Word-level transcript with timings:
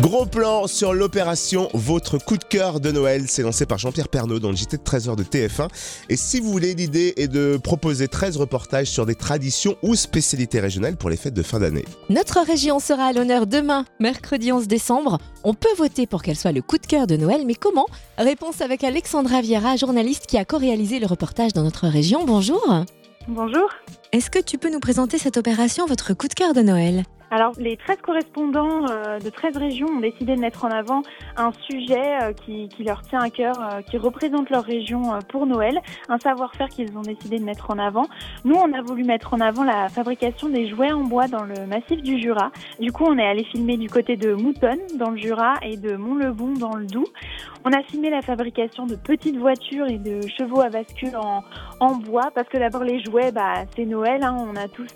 Gros 0.00 0.24
plan 0.24 0.66
sur 0.66 0.94
l'opération 0.94 1.68
Votre 1.74 2.16
coup 2.16 2.38
de 2.38 2.44
cœur 2.44 2.80
de 2.80 2.90
Noël. 2.90 3.24
C'est 3.28 3.42
lancé 3.42 3.66
par 3.66 3.76
Jean-Pierre 3.76 4.08
Pernaud 4.08 4.38
dans 4.38 4.48
le 4.48 4.56
JT 4.56 4.78
de 4.78 4.82
13h 4.82 5.14
de 5.14 5.22
TF1. 5.22 5.68
Et 6.08 6.16
si 6.16 6.40
vous 6.40 6.50
voulez, 6.50 6.72
l'idée 6.72 7.12
est 7.18 7.28
de 7.28 7.58
proposer 7.62 8.08
13 8.08 8.38
reportages 8.38 8.86
sur 8.86 9.04
des 9.04 9.14
traditions 9.14 9.76
ou 9.82 9.94
spécialités 9.94 10.58
régionales 10.58 10.96
pour 10.96 11.10
les 11.10 11.18
fêtes 11.18 11.34
de 11.34 11.42
fin 11.42 11.58
d'année. 11.58 11.84
Notre 12.08 12.40
région 12.40 12.78
sera 12.78 13.08
à 13.08 13.12
l'honneur 13.12 13.46
demain, 13.46 13.84
mercredi 13.98 14.52
11 14.52 14.68
décembre. 14.68 15.18
On 15.44 15.52
peut 15.52 15.74
voter 15.76 16.06
pour 16.06 16.22
qu'elle 16.22 16.36
soit 16.36 16.52
le 16.52 16.62
coup 16.62 16.78
de 16.78 16.86
cœur 16.86 17.06
de 17.06 17.16
Noël, 17.16 17.42
mais 17.44 17.54
comment? 17.54 17.86
Réponse 18.16 18.62
avec 18.62 18.84
Alexandra 18.84 19.42
Viera, 19.42 19.76
journaliste 19.76 20.24
qui 20.26 20.38
a 20.38 20.46
co-réalisé 20.46 20.98
le 20.98 21.06
reportage 21.06 21.52
dans 21.52 21.62
notre 21.62 21.88
région. 21.88 22.24
Bonjour. 22.24 22.84
Bonjour. 23.28 23.68
Est-ce 24.12 24.30
que 24.30 24.38
tu 24.38 24.56
peux 24.56 24.72
nous 24.72 24.80
présenter 24.80 25.18
cette 25.18 25.36
opération, 25.36 25.84
votre 25.84 26.14
coup 26.14 26.26
de 26.26 26.34
cœur 26.34 26.54
de 26.54 26.62
Noël? 26.62 27.04
Alors, 27.30 27.52
les 27.58 27.76
13 27.76 27.98
correspondants 28.02 28.86
euh, 28.90 29.20
de 29.20 29.30
13 29.30 29.56
régions 29.56 29.86
ont 29.86 30.00
décidé 30.00 30.34
de 30.34 30.40
mettre 30.40 30.64
en 30.64 30.70
avant 30.70 31.02
un 31.36 31.52
sujet 31.70 32.18
euh, 32.22 32.32
qui, 32.32 32.68
leur 32.84 33.02
tient 33.02 33.20
à 33.20 33.30
cœur, 33.30 33.54
euh, 33.60 33.82
qui 33.82 33.98
représente 33.98 34.50
leur 34.50 34.64
région 34.64 35.18
pour 35.28 35.46
Noël, 35.46 35.80
un 36.08 36.18
savoir-faire 36.18 36.68
qu'ils 36.68 36.96
ont 36.98 37.02
décidé 37.02 37.38
de 37.38 37.44
mettre 37.44 37.70
en 37.70 37.78
avant. 37.78 38.06
Nous, 38.44 38.56
on 38.56 38.72
a 38.72 38.82
voulu 38.82 39.04
mettre 39.04 39.32
en 39.32 39.40
avant 39.40 39.62
la 39.62 39.88
fabrication 39.88 40.48
des 40.48 40.68
jouets 40.68 40.90
en 40.90 41.04
bois 41.04 41.28
dans 41.28 41.44
le 41.44 41.66
massif 41.66 42.02
du 42.02 42.20
Jura. 42.20 42.50
Du 42.80 42.90
coup, 42.90 43.04
on 43.06 43.16
est 43.16 43.26
allé 43.26 43.44
filmer 43.44 43.76
du 43.76 43.88
côté 43.88 44.16
de 44.16 44.32
Moutonne, 44.32 44.80
dans 44.98 45.10
le 45.10 45.18
Jura, 45.18 45.54
et 45.62 45.76
de 45.76 45.94
Mont-le-Bon, 45.94 46.54
dans 46.54 46.74
le 46.74 46.86
Doubs. 46.86 47.06
On 47.64 47.72
a 47.72 47.82
filmé 47.82 48.10
la 48.10 48.22
fabrication 48.22 48.86
de 48.86 48.96
petites 48.96 49.36
voitures 49.36 49.86
et 49.86 49.98
de 49.98 50.20
chevaux 50.26 50.62
à 50.62 50.70
bascule 50.70 51.14
en, 51.16 51.44
en 51.80 51.96
bois, 51.96 52.30
parce 52.34 52.48
que 52.48 52.58
d'abord, 52.58 52.84
les 52.84 53.02
jouets, 53.02 53.32
bah, 53.32 53.54
c'est 53.74 53.86
Noël. 53.86 54.22
Hein. 54.22 54.36
on 54.38 54.54
a 54.56 54.68
tous 54.68 54.94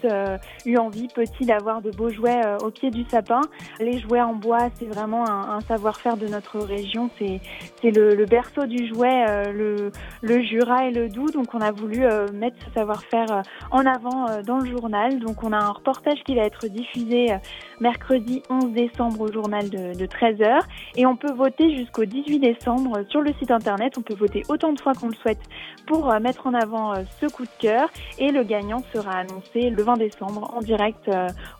eu 0.66 0.76
envie, 0.76 1.08
petit, 1.08 1.46
d'avoir 1.46 1.80
de 1.80 1.90
beaux 1.90 2.10
jouets 2.10 2.44
euh, 2.44 2.58
au 2.58 2.70
pied 2.70 2.90
du 2.90 3.04
sapin. 3.04 3.40
Les 3.80 3.98
jouets 4.00 4.20
en 4.20 4.34
bois, 4.34 4.68
c'est 4.74 4.86
vraiment 4.86 5.28
un, 5.28 5.60
savoir-faire 5.60 6.16
de 6.16 6.26
notre 6.26 6.58
région. 6.58 7.10
C'est 7.18 7.40
le, 7.82 8.24
berceau 8.24 8.66
du 8.66 8.86
jouet, 8.86 9.24
euh, 9.28 9.52
le, 9.52 9.92
le, 10.22 10.42
Jura 10.42 10.86
et 10.86 10.90
le 10.90 11.08
Doubs. 11.08 11.30
Donc 11.32 11.54
on 11.54 11.60
a 11.60 11.70
voulu 11.70 12.04
euh, 12.04 12.26
mettre 12.32 12.56
ce 12.66 12.72
savoir-faire 12.72 13.42
en 13.70 13.86
avant 13.86 14.42
dans 14.46 14.58
le 14.58 14.70
journal. 14.70 15.18
Donc 15.20 15.42
on 15.42 15.52
a 15.52 15.58
un 15.58 15.70
reportage 15.70 16.22
qui 16.24 16.34
va 16.34 16.42
être 16.42 16.66
diffusé 16.66 17.34
mercredi 17.80 18.42
11 18.50 18.72
décembre 18.72 19.20
au 19.20 19.32
journal 19.32 19.68
de, 19.70 19.96
de 19.96 20.06
13h. 20.06 20.60
Et 20.96 21.06
on 21.06 21.16
peut 21.16 21.32
voter 21.32 21.76
jusqu'au 21.76 22.04
18 22.04 22.38
décembre 22.40 23.04
sur 23.08 23.20
le 23.20 23.32
site 23.34 23.50
internet. 23.50 23.94
On 23.98 24.02
peut 24.02 24.14
voter 24.14 24.42
autant 24.48 24.72
de 24.72 24.80
fois 24.80 24.92
qu'on 24.94 25.08
le 25.08 25.14
souhaite 25.14 25.40
pour 25.86 26.12
mettre 26.20 26.46
en 26.46 26.54
avant 26.54 26.73
ce 27.20 27.26
coup 27.26 27.44
de 27.44 27.48
cœur. 27.58 27.88
Et 28.18 28.30
le 28.30 28.44
gagnant 28.44 28.82
sera 28.92 29.12
annoncé 29.12 29.70
le 29.70 29.82
20 29.82 29.96
décembre 29.96 30.52
en 30.54 30.60
direct 30.60 31.10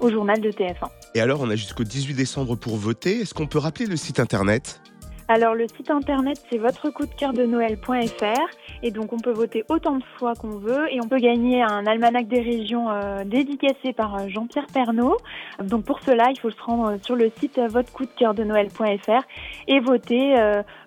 au 0.01 0.11
journal 0.11 0.41
de 0.41 0.51
TF1. 0.51 0.89
Et 1.15 1.21
alors, 1.21 1.41
on 1.41 1.51
a 1.51 1.57
jusqu'au 1.57 1.85
18 1.85 2.15
décembre 2.15 2.57
pour 2.57 2.77
voter. 2.77 3.21
Est-ce 3.21 3.35
qu'on 3.35 3.47
peut 3.47 3.59
rappeler 3.59 3.87
le 3.87 3.97
site 3.97 4.21
internet? 4.21 4.81
Alors 5.29 5.55
le 5.55 5.67
site 5.69 5.91
internet 5.91 6.39
c'est 6.51 6.59
votre 6.59 6.91
coup 6.91 7.07
de 7.07 7.15
cœur 7.15 7.33
de 7.33 7.45
Noël.fr 7.45 8.83
et 8.83 8.91
donc 8.91 9.13
on 9.13 9.19
peut 9.19 9.33
voter 9.33 9.65
autant 9.69 9.97
de 9.97 10.05
fois 10.19 10.35
qu'on 10.35 10.59
veut 10.59 10.93
et 10.93 11.01
on 11.03 11.09
peut 11.09 11.19
gagner 11.19 11.63
un 11.63 11.87
almanach 11.87 12.27
des 12.27 12.41
régions 12.41 12.91
euh, 12.91 13.25
dédicacé 13.25 13.93
par 13.97 14.15
euh, 14.17 14.29
Jean-Pierre 14.29 14.67
Pernaud. 14.73 15.17
Donc 15.63 15.85
pour 15.85 16.01
cela 16.05 16.25
il 16.31 16.39
faut 16.39 16.51
se 16.51 16.61
rendre 16.63 16.91
euh, 16.91 16.97
sur 17.03 17.17
le 17.17 17.31
site 17.41 17.59
votre 17.71 17.91
coup 17.93 18.05
de 18.05 18.11
cœur 18.19 18.35
de 18.35 18.45
Noël.fr 18.45 19.23
et 19.69 19.81
voter, 19.81 20.35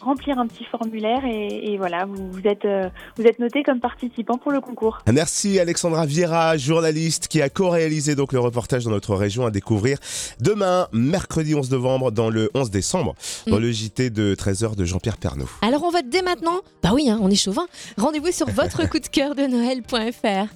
remplir 0.02 0.38
un 0.38 0.46
petit 0.46 0.66
formulaire 0.66 1.26
et, 1.26 1.78
voilà 1.78 2.06
vous, 2.06 2.32
vous 2.32 2.42
êtes 2.46 2.68
vous 3.18 3.24
êtes 3.24 3.40
noté 3.40 3.64
comme 3.64 3.80
participant 3.80 4.38
pour 4.38 4.52
le 4.52 4.62
concours. 4.62 5.00
Merci 5.12 5.60
Alexandra 5.60 6.06
Viera, 6.06 6.58
journaliste 6.58 7.28
qui 7.28 7.42
a 7.42 7.50
co-réalisé 7.50 8.16
donc 8.16 8.34
le 8.34 8.40
reportage 8.40 8.84
dans 8.84 8.92
notre 8.92 9.16
région 9.16 9.46
à 9.46 9.52
découvrir 9.52 9.98
demain 10.40 10.88
mercredi 10.92 11.56
11 11.56 11.72
novembre 11.72 12.12
dans 12.12 12.30
le 12.30 12.52
11 12.54 12.70
décembre 12.70 13.16
dans 13.48 13.58
mm. 13.58 13.62
le 13.62 13.72
JT 13.72 14.10
de 14.12 14.27
13h 14.36 14.76
de 14.76 14.86
Jean-Pierre 14.86 15.18
Pernaud. 15.18 15.50
Alors 15.62 15.84
on 15.84 15.90
vote 15.92 16.10
dès 16.10 16.22
maintenant 16.22 16.62
Bah 16.84 16.92
oui, 16.94 17.10
hein, 17.10 17.20
on 17.22 17.30
est 17.30 17.36
chauvin. 17.36 17.68
Rendez-vous 17.98 18.32
sur 18.32 18.48
votre 18.52 18.88
coup 18.90 19.00
de 19.00 19.08
cœur 19.08 19.36
de 19.36 19.44
Noël.fr. 19.44 20.54